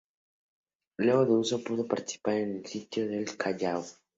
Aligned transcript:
Luego 0.97 1.27
de 1.35 1.41
eso 1.43 1.63
pudo 1.63 1.87
participar 1.87 2.37
en 2.37 2.55
el 2.57 2.65
sitio 2.65 3.07
del 3.07 3.37
Callao. 3.37 3.83